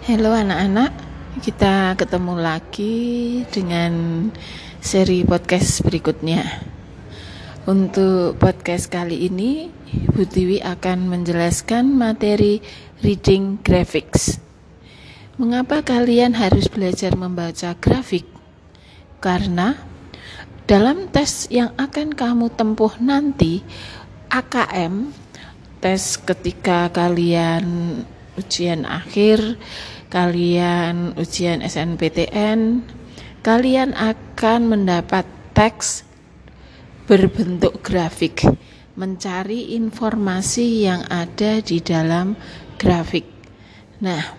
Halo 0.00 0.32
anak-anak, 0.32 0.96
kita 1.44 1.92
ketemu 1.92 2.40
lagi 2.40 2.96
dengan 3.52 3.92
seri 4.80 5.28
podcast 5.28 5.84
berikutnya. 5.84 6.40
Untuk 7.68 8.40
podcast 8.40 8.88
kali 8.88 9.28
ini, 9.28 9.68
Bu 10.16 10.24
Tiwi 10.24 10.64
akan 10.64 11.04
menjelaskan 11.04 11.92
materi 11.92 12.64
reading 13.04 13.60
graphics. 13.60 14.40
Mengapa 15.36 15.84
kalian 15.84 16.32
harus 16.32 16.72
belajar 16.72 17.12
membaca 17.12 17.76
grafik? 17.76 18.24
Karena 19.20 19.76
dalam 20.64 21.12
tes 21.12 21.44
yang 21.52 21.76
akan 21.76 22.16
kamu 22.16 22.48
tempuh 22.56 22.96
nanti, 23.04 23.60
AKM, 24.32 25.12
tes 25.84 26.16
ketika 26.24 26.88
kalian 26.88 28.00
ujian 28.40 28.88
akhir 28.88 29.60
kalian 30.10 31.14
ujian 31.14 31.62
SNPTN, 31.62 32.82
kalian 33.46 33.94
akan 33.94 34.60
mendapat 34.66 35.24
teks 35.54 36.02
berbentuk 37.06 37.78
grafik, 37.80 38.42
mencari 38.98 39.78
informasi 39.78 40.84
yang 40.90 41.06
ada 41.06 41.62
di 41.62 41.78
dalam 41.78 42.34
grafik. 42.74 43.24
Nah, 44.02 44.34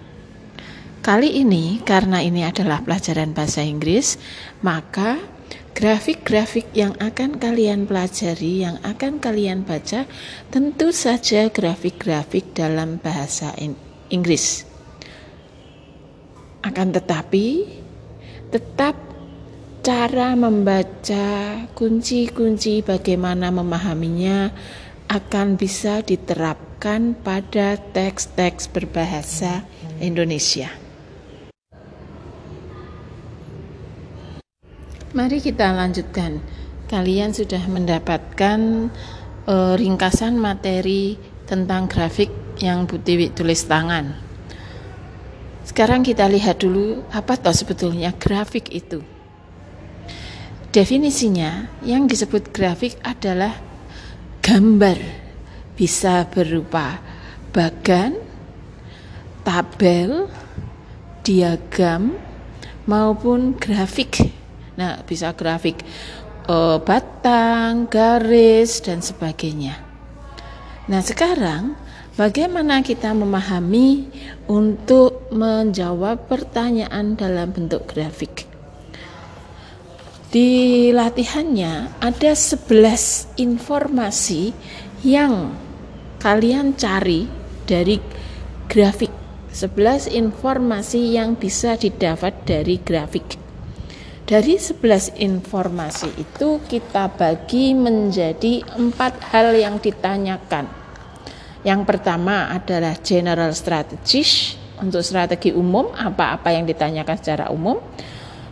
kali 1.00 1.40
ini 1.40 1.80
karena 1.88 2.20
ini 2.20 2.44
adalah 2.44 2.84
pelajaran 2.84 3.32
bahasa 3.32 3.64
Inggris, 3.64 4.20
maka 4.60 5.24
grafik-grafik 5.72 6.68
yang 6.76 7.00
akan 7.00 7.40
kalian 7.40 7.88
pelajari, 7.88 8.68
yang 8.68 8.76
akan 8.84 9.24
kalian 9.24 9.64
baca, 9.64 10.04
tentu 10.52 10.92
saja 10.92 11.48
grafik-grafik 11.48 12.52
dalam 12.52 13.00
bahasa 13.00 13.56
Inggris. 13.56 13.91
Akan 16.62 16.92
tetapi, 16.92 17.66
tetap 18.52 19.00
cara 19.82 20.38
membaca 20.38 21.66
kunci-kunci 21.74 22.86
bagaimana 22.86 23.50
memahaminya 23.50 24.54
akan 25.10 25.58
bisa 25.58 26.06
diterapkan 26.06 27.18
pada 27.18 27.76
teks-teks 27.76 28.70
berbahasa 28.70 29.66
Indonesia. 29.98 30.70
Mari 35.12 35.44
kita 35.44 35.76
lanjutkan. 35.76 36.40
Kalian 36.88 37.36
sudah 37.36 37.60
mendapatkan 37.68 38.88
uh, 39.48 39.76
ringkasan 39.76 40.40
materi 40.40 41.20
tentang 41.44 41.92
grafik 41.92 42.41
yang 42.62 42.86
Bu 42.86 43.02
tulis 43.34 43.66
tangan. 43.66 44.14
Sekarang 45.66 46.06
kita 46.06 46.30
lihat 46.30 46.62
dulu 46.62 47.02
apa 47.10 47.38
toh 47.38 47.54
sebetulnya 47.54 48.14
grafik 48.14 48.70
itu. 48.70 49.02
Definisinya 50.72 51.68
yang 51.84 52.08
disebut 52.08 52.54
grafik 52.56 52.96
adalah 53.04 53.60
gambar 54.40 54.98
bisa 55.76 56.24
berupa 56.32 57.04
bagan, 57.52 58.16
tabel, 59.44 60.32
diagram 61.28 62.16
maupun 62.88 63.54
grafik. 63.60 64.32
Nah, 64.80 65.04
bisa 65.04 65.36
grafik 65.36 65.84
uh, 66.48 66.80
batang, 66.82 67.86
garis 67.92 68.80
dan 68.82 69.04
sebagainya. 69.04 69.76
Nah, 70.88 71.02
sekarang 71.04 71.76
Bagaimana 72.12 72.84
kita 72.84 73.16
memahami 73.16 74.04
untuk 74.52 75.32
menjawab 75.32 76.28
pertanyaan 76.28 77.16
dalam 77.16 77.56
bentuk 77.56 77.88
grafik? 77.88 78.44
Di 80.28 80.92
latihannya 80.92 82.04
ada 82.04 82.36
11 82.36 83.32
informasi 83.40 84.52
yang 85.08 85.56
kalian 86.20 86.76
cari 86.76 87.32
dari 87.64 87.96
grafik. 88.68 89.16
11 89.56 90.12
informasi 90.12 91.16
yang 91.16 91.40
bisa 91.40 91.80
didapat 91.80 92.44
dari 92.44 92.76
grafik. 92.84 93.40
Dari 94.28 94.60
11 94.60 95.16
informasi 95.16 96.12
itu 96.20 96.60
kita 96.68 97.08
bagi 97.16 97.72
menjadi 97.72 98.68
empat 98.76 99.32
hal 99.32 99.56
yang 99.56 99.80
ditanyakan 99.80 100.81
yang 101.62 101.86
pertama 101.86 102.50
adalah 102.50 102.98
general 102.98 103.54
strategis 103.54 104.58
untuk 104.82 105.06
strategi 105.06 105.54
umum, 105.54 105.94
apa-apa 105.94 106.50
yang 106.50 106.66
ditanyakan 106.66 107.16
secara 107.22 107.46
umum. 107.54 107.78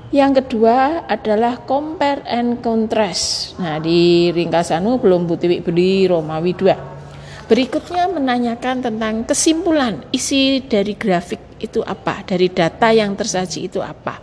Yang 0.10 0.42
kedua 0.46 1.06
adalah 1.06 1.62
compare 1.66 2.26
and 2.26 2.62
contrast. 2.66 3.54
Nah, 3.62 3.78
di 3.78 4.34
ringkasanmu 4.34 4.98
belum 5.02 5.30
Butiwi 5.30 5.62
beli 5.62 6.10
Romawi 6.10 6.54
2. 6.58 7.50
Berikutnya 7.50 8.10
menanyakan 8.10 8.86
tentang 8.86 9.26
kesimpulan 9.26 10.06
isi 10.14 10.66
dari 10.66 10.94
grafik 10.94 11.58
itu 11.58 11.82
apa, 11.82 12.22
dari 12.26 12.50
data 12.50 12.94
yang 12.94 13.18
tersaji 13.18 13.70
itu 13.70 13.82
apa. 13.82 14.22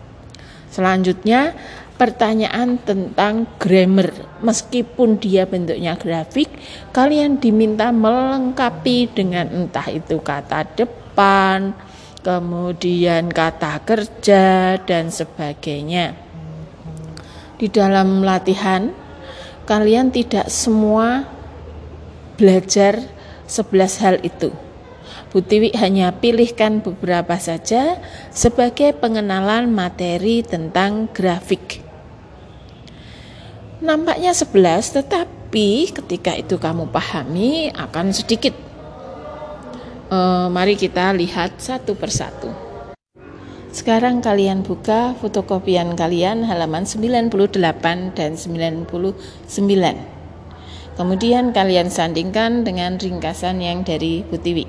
Selanjutnya 0.71 1.55
pertanyaan 1.97 2.77
tentang 2.81 3.49
grammar. 3.57 4.13
Meskipun 4.45 5.17
dia 5.17 5.49
bentuknya 5.49 5.97
grafik, 5.97 6.53
kalian 6.93 7.41
diminta 7.41 7.89
melengkapi 7.91 9.09
dengan 9.11 9.49
entah 9.49 9.89
itu 9.89 10.21
kata 10.21 10.69
depan, 10.77 11.73
kemudian 12.21 13.33
kata 13.33 13.81
kerja 13.83 14.77
dan 14.85 15.09
sebagainya. 15.09 16.13
Di 17.57 17.73
dalam 17.73 18.21
latihan, 18.21 18.93
kalian 19.65 20.13
tidak 20.13 20.53
semua 20.53 21.25
belajar 22.37 23.01
11 23.49 24.03
hal 24.05 24.17
itu. 24.21 24.53
Butiwi 25.33 25.73
hanya 25.81 26.13
pilihkan 26.13 26.85
beberapa 26.85 27.37
saja 27.41 28.01
sebagai 28.35 28.93
pengenalan 28.97 29.69
materi 29.69 30.45
tentang 30.45 31.09
grafik. 31.13 31.86
Nampaknya 33.87 34.35
11 34.35 34.99
tetapi 34.99 35.95
ketika 35.95 36.35
itu 36.35 36.59
kamu 36.59 36.91
pahami 36.91 37.71
akan 37.71 38.11
sedikit. 38.11 38.51
E, 40.11 40.19
mari 40.51 40.75
kita 40.75 41.15
lihat 41.15 41.63
satu 41.63 41.95
persatu. 41.95 42.51
Sekarang 43.71 44.19
kalian 44.19 44.67
buka 44.67 45.15
fotokopian 45.23 45.95
kalian 45.95 46.43
halaman 46.51 46.83
98 46.83 47.31
dan 48.19 48.35
99. 48.35 48.91
Kemudian 50.99 51.55
kalian 51.55 51.87
sandingkan 51.87 52.67
dengan 52.67 52.99
ringkasan 52.99 53.63
yang 53.63 53.87
dari 53.87 54.27
Butiwi. 54.27 54.67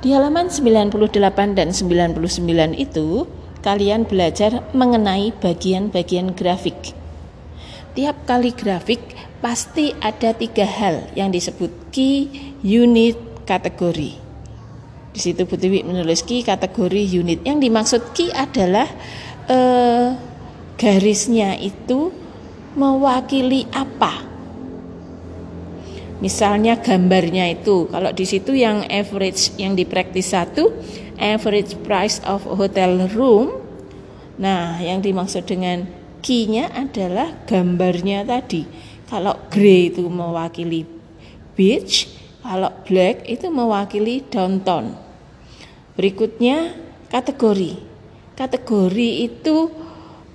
Di 0.00 0.16
halaman 0.16 0.48
98 0.48 1.12
dan 1.52 1.76
99 1.76 2.72
itu 2.72 3.28
kalian 3.60 4.08
belajar 4.08 4.64
mengenai 4.72 5.28
bagian-bagian 5.44 6.32
grafik 6.32 6.96
tiap 7.98 8.22
kali 8.30 8.54
grafik 8.54 9.02
pasti 9.42 9.90
ada 9.98 10.30
tiga 10.30 10.62
hal 10.62 11.10
yang 11.18 11.34
disebut 11.34 11.90
key 11.90 12.30
unit 12.62 13.18
kategori. 13.42 14.14
Di 15.10 15.18
situ 15.18 15.42
Bu 15.42 15.58
Tiwi 15.58 15.82
menulis 15.82 16.22
key 16.22 16.46
kategori 16.46 17.02
unit. 17.18 17.42
Yang 17.42 17.58
dimaksud 17.66 18.02
key 18.14 18.30
adalah 18.30 18.86
eh, 19.50 20.14
garisnya 20.78 21.58
itu 21.58 22.14
mewakili 22.78 23.66
apa. 23.74 24.22
Misalnya 26.22 26.78
gambarnya 26.78 27.50
itu, 27.50 27.90
kalau 27.90 28.14
di 28.14 28.26
situ 28.30 28.54
yang 28.54 28.86
average 28.86 29.58
yang 29.58 29.74
dipraktis 29.74 30.30
satu, 30.30 30.70
average 31.18 31.74
price 31.82 32.22
of 32.22 32.46
hotel 32.46 33.10
room. 33.10 33.58
Nah, 34.38 34.78
yang 34.78 35.02
dimaksud 35.02 35.50
dengan 35.50 35.97
key-nya 36.20 36.70
adalah 36.74 37.34
gambarnya 37.46 38.26
tadi. 38.26 38.66
Kalau 39.08 39.48
grey 39.48 39.88
itu 39.88 40.04
mewakili 40.04 40.84
beach, 41.56 42.12
kalau 42.44 42.70
black 42.84 43.24
itu 43.26 43.48
mewakili 43.48 44.22
downtown. 44.28 44.94
Berikutnya 45.98 46.76
kategori. 47.10 47.80
Kategori 48.38 49.10
itu 49.26 49.72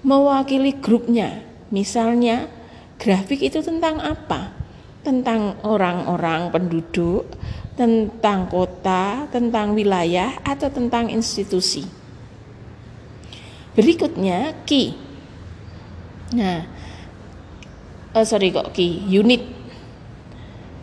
mewakili 0.03 0.75
grupnya. 0.75 1.39
Misalnya 1.71 2.51
grafik 2.99 3.39
itu 3.45 3.63
tentang 3.63 4.03
apa? 4.03 4.51
Tentang 5.01 5.57
orang-orang 5.63 6.51
penduduk, 6.51 7.31
tentang 7.79 8.51
kota, 8.51 9.25
tentang 9.31 9.71
wilayah, 9.71 10.35
atau 10.43 10.67
tentang 10.67 11.07
institusi. 11.07 11.87
Berikutnya 13.73 14.53
key 14.69 14.93
Nah, 16.33 16.65
oh 18.17 18.25
sorry 18.25 18.49
kok 18.49 18.73
ki 18.73 19.05
unit. 19.09 19.43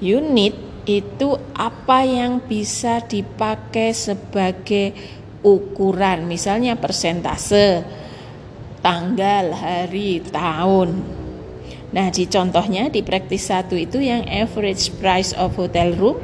Unit 0.00 0.55
itu 0.88 1.29
apa 1.52 2.06
yang 2.06 2.41
bisa 2.41 3.05
dipakai 3.05 3.93
sebagai 3.93 4.97
ukuran, 5.44 6.25
misalnya 6.25 6.76
persentase, 6.76 7.85
tanggal, 8.81 9.52
hari, 9.52 10.25
tahun. 10.25 11.20
Nah, 11.91 12.06
di 12.14 12.25
contohnya 12.31 12.87
di 12.87 13.02
praktis 13.02 13.50
satu 13.50 13.75
itu 13.75 13.99
yang 13.99 14.23
average 14.31 14.94
price 15.02 15.35
of 15.35 15.58
hotel 15.58 15.99
room 15.99 16.23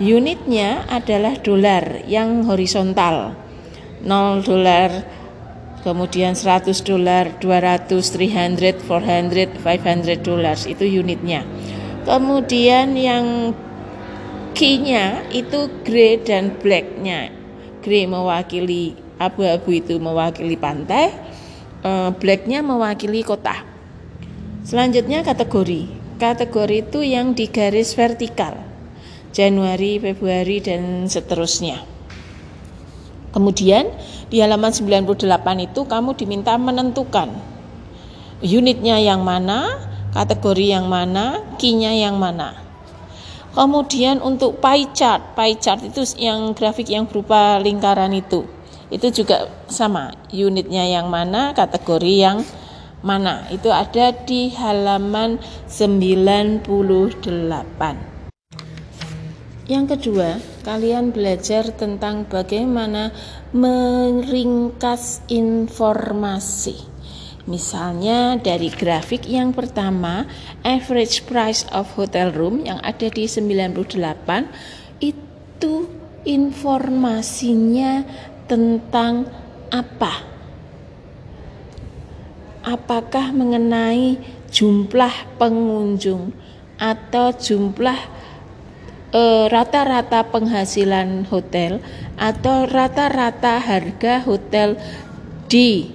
unitnya 0.00 0.88
adalah 0.90 1.38
dolar 1.38 2.02
yang 2.08 2.48
horizontal. 2.48 3.36
0 4.04 4.44
dolar, 4.44 4.90
kemudian 5.84 6.32
100 6.32 6.80
dolar, 6.80 7.36
200, 7.38 7.92
300, 7.92 8.80
400, 8.88 9.60
500 9.60 10.24
dolar 10.24 10.56
itu 10.64 10.84
unitnya. 10.88 11.44
Kemudian 12.08 12.96
yang 12.96 13.52
key-nya 14.56 15.28
itu 15.28 15.68
grey 15.84 16.24
dan 16.24 16.56
black-nya. 16.56 17.28
Grey 17.84 18.08
mewakili 18.08 18.96
abu-abu 19.20 19.76
itu 19.76 20.00
mewakili 20.00 20.56
pantai, 20.56 21.12
uh, 21.84 22.10
blacknya 22.16 22.64
mewakili 22.64 23.20
kota. 23.20 23.60
Selanjutnya 24.64 25.20
kategori. 25.20 26.02
Kategori 26.16 26.76
itu 26.88 27.04
yang 27.04 27.36
di 27.36 27.44
garis 27.52 27.92
vertikal. 27.92 28.56
Januari, 29.34 29.98
Februari, 29.98 30.62
dan 30.62 31.10
seterusnya. 31.10 31.93
Kemudian 33.34 33.90
di 34.30 34.38
halaman 34.38 34.70
98 34.70 35.18
itu 35.58 35.90
kamu 35.90 36.14
diminta 36.14 36.54
menentukan 36.54 37.34
unitnya 38.38 39.02
yang 39.02 39.26
mana, 39.26 39.74
kategori 40.14 40.70
yang 40.70 40.86
mana, 40.86 41.42
key-nya 41.58 41.98
yang 41.98 42.14
mana. 42.14 42.54
Kemudian 43.50 44.22
untuk 44.22 44.62
pie 44.62 44.86
chart, 44.94 45.34
pie 45.34 45.58
chart 45.58 45.82
itu 45.82 46.06
yang 46.14 46.54
grafik 46.54 46.86
yang 46.86 47.10
berupa 47.10 47.58
lingkaran 47.58 48.14
itu. 48.14 48.46
Itu 48.86 49.10
juga 49.10 49.50
sama 49.66 50.14
unitnya 50.30 50.86
yang 50.86 51.10
mana 51.10 51.50
kategori 51.58 52.14
yang 52.14 52.46
mana. 53.02 53.50
Itu 53.50 53.74
ada 53.74 54.14
di 54.14 54.54
halaman 54.54 55.42
98 55.66 58.13
yang 59.64 59.88
kedua 59.88 60.40
kalian 60.62 61.12
belajar 61.12 61.72
tentang 61.72 62.28
bagaimana 62.28 63.12
meringkas 63.52 65.24
informasi 65.28 66.94
Misalnya 67.44 68.40
dari 68.40 68.72
grafik 68.72 69.28
yang 69.28 69.52
pertama, 69.52 70.24
average 70.64 71.28
price 71.28 71.68
of 71.76 71.92
hotel 71.92 72.32
room 72.32 72.64
yang 72.64 72.80
ada 72.80 73.12
di 73.12 73.28
98 73.28 73.84
itu 75.04 75.74
informasinya 76.24 78.00
tentang 78.48 79.28
apa? 79.68 80.24
Apakah 82.64 83.36
mengenai 83.36 84.16
jumlah 84.48 85.36
pengunjung 85.36 86.32
atau 86.80 87.28
jumlah 87.28 88.00
rata-rata 89.48 90.26
e, 90.26 90.28
penghasilan 90.34 91.30
hotel 91.30 91.78
atau 92.18 92.66
rata-rata 92.66 93.62
harga 93.62 94.18
hotel 94.26 94.74
di 95.46 95.86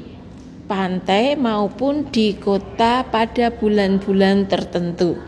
pantai 0.71 1.35
maupun 1.35 2.07
di 2.07 2.37
kota 2.39 3.03
pada 3.03 3.51
bulan-bulan 3.51 4.47
tertentu. 4.47 5.19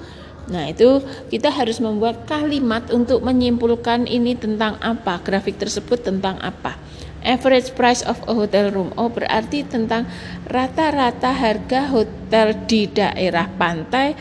Nah, 0.51 0.67
itu 0.67 1.03
kita 1.31 1.51
harus 1.51 1.79
membuat 1.79 2.27
kalimat 2.27 2.87
untuk 2.91 3.23
menyimpulkan 3.23 4.07
ini 4.07 4.35
tentang 4.35 4.79
apa, 4.79 5.19
grafik 5.23 5.59
tersebut 5.59 6.03
tentang 6.03 6.39
apa 6.39 6.79
average 7.21 7.73
price 7.77 8.01
of 8.05 8.17
a 8.25 8.33
hotel 8.33 8.73
room. 8.73 8.89
Oh, 8.97 9.09
berarti 9.09 9.63
tentang 9.65 10.09
rata-rata 10.49 11.31
harga 11.31 11.89
hotel 11.89 12.65
di 12.65 12.89
daerah 12.89 13.47
pantai 13.55 14.17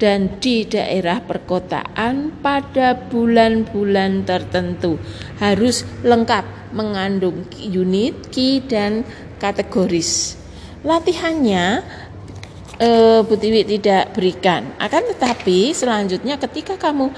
dan 0.00 0.40
di 0.40 0.64
daerah 0.64 1.20
perkotaan 1.20 2.40
pada 2.40 2.96
bulan-bulan 2.96 4.24
tertentu. 4.24 4.96
Harus 5.36 5.84
lengkap 6.00 6.72
mengandung 6.72 7.44
unit, 7.60 8.32
key 8.32 8.64
dan 8.64 9.04
kategoris. 9.36 10.40
Latihannya 10.80 11.84
eh, 12.80 13.20
Bu 13.20 13.36
Tiwi 13.36 13.68
tidak 13.68 14.16
berikan. 14.16 14.72
Akan 14.80 15.04
tetapi 15.04 15.76
selanjutnya 15.76 16.40
ketika 16.40 16.80
kamu 16.80 17.12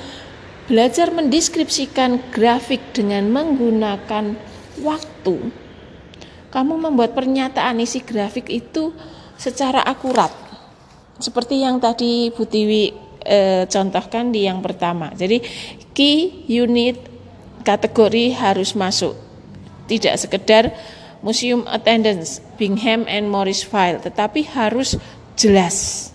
belajar 0.67 1.15
mendeskripsikan 1.15 2.35
grafik 2.35 2.83
dengan 2.91 3.31
menggunakan 3.31 4.35
waktu 4.83 5.37
kamu 6.53 6.75
membuat 6.77 7.17
pernyataan 7.17 7.81
isi 7.81 8.05
grafik 8.05 8.53
itu 8.53 8.93
secara 9.41 9.81
akurat 9.83 10.42
seperti 11.21 11.61
yang 11.61 11.83
tadi 11.83 12.33
Bu 12.33 12.49
Tiwi 12.49 12.93
e, 13.23 13.65
contohkan 13.69 14.31
di 14.33 14.47
yang 14.47 14.61
pertama. 14.65 15.13
Jadi 15.13 15.43
key 15.93 16.47
unit 16.49 16.99
kategori 17.63 18.35
harus 18.37 18.73
masuk. 18.73 19.15
Tidak 19.87 20.15
sekedar 20.17 20.73
museum 21.23 21.67
attendance 21.71 22.43
Bingham 22.59 23.07
and 23.07 23.31
Morris 23.31 23.63
file 23.63 24.03
tetapi 24.03 24.47
harus 24.53 24.99
jelas. 25.39 26.11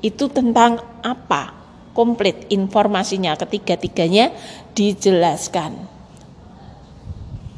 Itu 0.00 0.30
tentang 0.30 0.82
apa? 1.02 1.54
Komplit 1.96 2.52
informasinya 2.52 3.34
ketiga-tiganya 3.40 4.30
dijelaskan. 4.76 5.96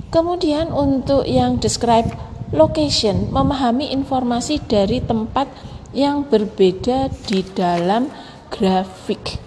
Kemudian 0.08 0.72
untuk 0.72 1.28
yang 1.28 1.60
describe 1.60 2.08
location, 2.54 3.28
memahami 3.28 3.92
informasi 3.92 4.62
dari 4.64 5.04
tempat 5.04 5.50
yang 5.98 6.22
berbeda 6.30 7.10
di 7.26 7.42
dalam 7.42 8.06
grafik. 8.54 9.42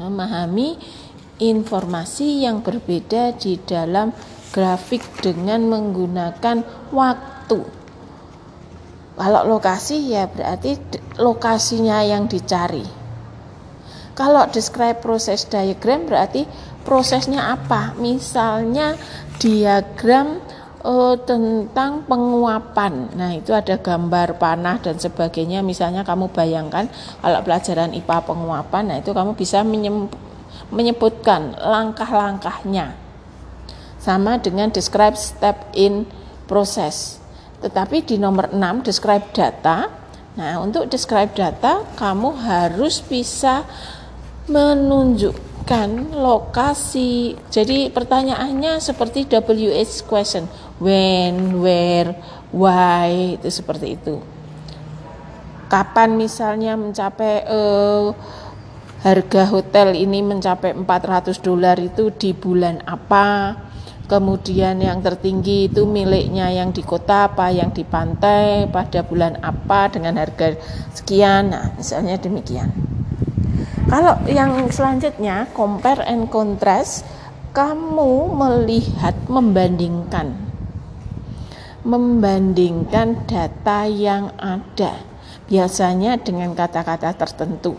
Memahami 0.00 0.80
informasi 1.36 2.48
yang 2.48 2.64
berbeda 2.64 3.36
di 3.36 3.60
dalam 3.60 4.16
grafik 4.56 5.04
dengan 5.20 5.68
menggunakan 5.68 6.64
waktu. 6.96 7.60
Kalau 9.18 9.42
lokasi 9.44 10.16
ya 10.16 10.30
berarti 10.30 10.78
lokasinya 11.20 12.00
yang 12.06 12.24
dicari. 12.30 12.86
Kalau 14.16 14.48
describe 14.50 14.98
proses 14.98 15.44
diagram 15.46 16.08
berarti 16.08 16.48
prosesnya 16.82 17.54
apa? 17.54 17.94
Misalnya 18.00 18.98
diagram 19.38 20.42
uh, 20.88 21.16
tentang 21.20 22.08
penguapan. 22.08 23.12
Nah, 23.12 23.36
itu 23.36 23.52
ada 23.52 23.76
gambar 23.76 24.40
panah 24.40 24.80
dan 24.80 24.96
sebagainya. 24.96 25.60
Misalnya 25.60 26.02
kamu 26.02 26.32
bayangkan 26.32 26.88
kalau 27.20 27.40
pelajaran 27.44 27.92
IPA 27.92 28.18
penguapan, 28.24 28.82
nah 28.88 28.96
itu 28.96 29.12
kamu 29.12 29.36
bisa 29.36 29.60
menyebutkan 30.72 31.52
langkah-langkahnya. 31.60 32.96
Sama 34.00 34.40
dengan 34.40 34.72
describe 34.72 35.14
step 35.14 35.68
in 35.76 36.08
process. 36.48 37.20
Tetapi 37.60 38.06
di 38.06 38.16
nomor 38.16 38.48
6 38.54 38.86
describe 38.86 39.28
data. 39.36 39.92
Nah, 40.38 40.62
untuk 40.62 40.86
describe 40.86 41.34
data 41.34 41.82
kamu 41.98 42.30
harus 42.46 43.02
bisa 43.02 43.66
menunjuk 44.46 45.48
menentukan 45.68 46.16
lokasi. 46.16 47.36
Jadi 47.52 47.92
pertanyaannya 47.92 48.80
seperti 48.80 49.28
WH 49.28 50.08
question, 50.08 50.48
when, 50.78 51.58
where, 51.62 52.14
why 52.54 53.38
itu 53.38 53.50
seperti 53.50 53.98
itu. 53.98 54.22
Kapan 55.68 56.16
misalnya 56.16 56.80
mencapai 56.80 57.44
uh, 57.44 58.16
harga 59.04 59.42
hotel 59.52 59.94
ini 59.94 60.24
mencapai 60.24 60.72
400 60.74 61.38
dolar 61.44 61.76
itu 61.76 62.08
di 62.14 62.32
bulan 62.32 62.80
apa? 62.88 63.54
Kemudian 64.08 64.80
yang 64.80 65.04
tertinggi 65.04 65.68
itu 65.68 65.84
miliknya 65.84 66.48
yang 66.48 66.72
di 66.72 66.80
kota 66.80 67.28
apa, 67.28 67.52
yang 67.52 67.76
di 67.76 67.84
pantai 67.84 68.64
pada 68.72 69.04
bulan 69.04 69.36
apa 69.44 69.92
dengan 69.92 70.16
harga 70.16 70.56
sekian. 70.96 71.52
Nah, 71.52 71.76
misalnya 71.76 72.16
demikian. 72.16 72.72
Kalau 73.92 74.16
yang 74.24 74.72
selanjutnya 74.72 75.52
compare 75.52 76.08
and 76.08 76.32
contrast, 76.32 77.04
kamu 77.52 78.32
melihat 78.32 79.12
membandingkan 79.28 80.47
membandingkan 81.86 83.28
data 83.28 83.86
yang 83.86 84.34
ada 84.38 84.98
biasanya 85.48 86.20
dengan 86.20 86.52
kata-kata 86.52 87.14
tertentu. 87.16 87.74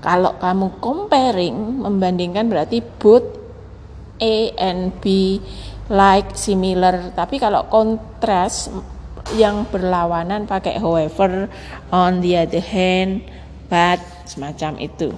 Kalau 0.00 0.40
kamu 0.40 0.80
comparing, 0.80 1.84
membandingkan 1.84 2.48
berarti 2.48 2.80
both 2.80 3.36
A 4.20 4.36
and 4.56 4.96
B 5.00 5.36
like 5.92 6.32
similar. 6.38 7.12
Tapi 7.12 7.36
kalau 7.36 7.68
contrast 7.68 8.72
yang 9.36 9.68
berlawanan 9.68 10.48
pakai 10.48 10.80
however, 10.80 11.52
on 11.92 12.24
the 12.24 12.40
other 12.40 12.64
hand, 12.64 13.20
but 13.68 14.00
semacam 14.24 14.80
itu. 14.80 15.12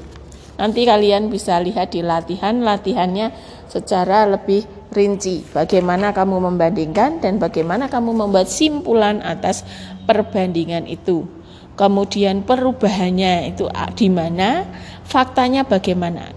Nanti 0.58 0.82
kalian 0.82 1.30
bisa 1.30 1.62
lihat 1.62 1.94
di 1.94 2.02
latihan, 2.02 2.60
latihannya 2.60 3.30
secara 3.70 4.26
lebih 4.26 4.66
rinci 4.92 5.42
bagaimana 5.50 6.12
kamu 6.12 6.52
membandingkan 6.52 7.18
dan 7.18 7.40
bagaimana 7.40 7.90
kamu 7.90 8.12
membuat 8.12 8.46
simpulan 8.46 9.24
atas 9.24 9.64
perbandingan 10.04 10.86
itu. 10.86 11.26
Kemudian 11.72 12.44
perubahannya 12.44 13.56
itu 13.56 13.66
di 13.96 14.12
mana, 14.12 14.68
faktanya 15.08 15.64
bagaimana. 15.64 16.30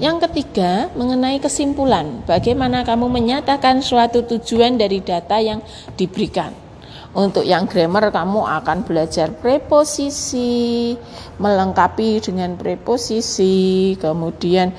Yang 0.00 0.24
ketiga, 0.24 0.88
mengenai 0.96 1.36
kesimpulan, 1.44 2.24
bagaimana 2.24 2.88
kamu 2.88 3.12
menyatakan 3.12 3.84
suatu 3.84 4.24
tujuan 4.24 4.80
dari 4.80 5.04
data 5.04 5.36
yang 5.36 5.60
diberikan. 6.00 6.56
Untuk 7.10 7.44
yang 7.44 7.68
grammar 7.68 8.08
kamu 8.08 8.40
akan 8.62 8.88
belajar 8.88 9.28
preposisi, 9.36 10.96
melengkapi 11.36 12.22
dengan 12.24 12.56
preposisi, 12.56 13.92
kemudian 14.00 14.72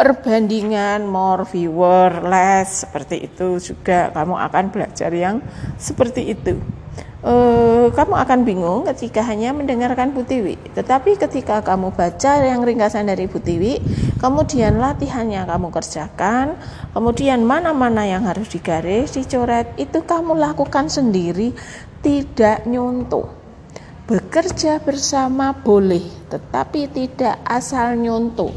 perbandingan 0.00 1.04
more 1.04 1.44
viewer 1.44 2.24
less 2.24 2.88
seperti 2.88 3.28
itu 3.28 3.60
juga 3.60 4.08
kamu 4.16 4.32
akan 4.48 4.64
belajar 4.72 5.12
yang 5.12 5.44
seperti 5.76 6.32
itu 6.32 6.56
uh, 7.24 7.88
kamu 7.92 8.14
akan 8.16 8.40
bingung 8.48 8.80
ketika 8.88 9.20
hanya 9.24 9.52
mendengarkan 9.52 10.12
Bu 10.12 10.24
Tiwi. 10.24 10.56
Tetapi 10.76 11.20
ketika 11.20 11.60
kamu 11.60 11.92
baca 11.92 12.32
yang 12.40 12.64
ringkasan 12.64 13.08
dari 13.08 13.28
Bu 13.28 13.40
Tiwi, 13.40 13.80
kemudian 14.18 14.80
latihannya 14.80 15.44
kamu 15.44 15.68
kerjakan, 15.72 16.56
kemudian 16.96 17.44
mana-mana 17.44 18.08
yang 18.08 18.24
harus 18.24 18.48
digaris, 18.48 19.12
dicoret, 19.16 19.68
itu 19.76 20.00
kamu 20.04 20.36
lakukan 20.36 20.88
sendiri, 20.88 21.52
tidak 22.00 22.64
nyuntuh. 22.64 23.28
Bekerja 24.10 24.82
bersama 24.82 25.54
boleh, 25.54 26.02
tetapi 26.26 26.90
tidak 26.90 27.38
asal 27.46 27.94
nyuntuh. 27.94 28.50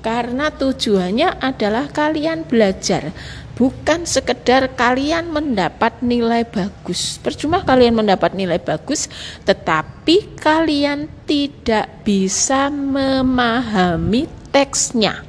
Karena 0.00 0.48
tujuannya 0.48 1.44
adalah 1.44 1.92
kalian 1.92 2.48
belajar 2.48 3.12
bukan 3.60 4.08
sekedar 4.08 4.72
kalian 4.72 5.28
mendapat 5.28 6.00
nilai 6.00 6.48
bagus. 6.48 7.20
Percuma 7.20 7.60
kalian 7.60 7.92
mendapat 7.92 8.32
nilai 8.32 8.56
bagus, 8.56 9.12
tetapi 9.44 10.40
kalian 10.40 11.12
tidak 11.28 12.00
bisa 12.00 12.72
memahami 12.72 14.24
teksnya. 14.48 15.28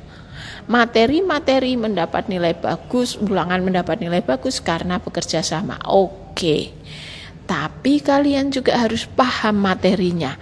Materi-materi 0.72 1.76
mendapat 1.76 2.32
nilai 2.32 2.56
bagus, 2.56 3.20
ulangan 3.20 3.60
mendapat 3.60 4.00
nilai 4.00 4.24
bagus 4.24 4.64
karena 4.64 5.04
bekerja 5.04 5.44
sama. 5.44 5.76
Oke. 5.84 6.72
Tapi 7.44 8.00
kalian 8.00 8.48
juga 8.48 8.80
harus 8.80 9.04
paham 9.04 9.60
materinya. 9.60 10.40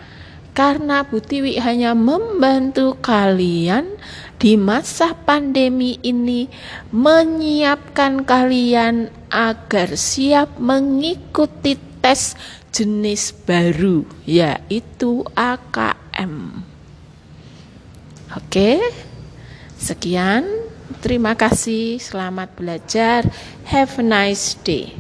Karena 0.60 1.08
Bu 1.08 1.24
Tiwi 1.24 1.56
hanya 1.56 1.96
membantu 1.96 3.00
kalian 3.00 3.96
di 4.36 4.60
masa 4.60 5.16
pandemi 5.16 5.96
ini 6.04 6.52
menyiapkan 6.92 8.28
kalian 8.28 9.08
agar 9.32 9.96
siap 9.96 10.60
mengikuti 10.60 11.80
tes 12.04 12.36
jenis 12.76 13.32
baru 13.32 14.04
yaitu 14.28 15.24
AKM. 15.32 16.60
Oke. 18.36 18.84
Sekian, 19.80 20.44
terima 21.00 21.40
kasih, 21.40 22.04
selamat 22.04 22.52
belajar. 22.60 23.24
Have 23.64 23.96
a 23.96 24.04
nice 24.04 24.60
day. 24.60 24.92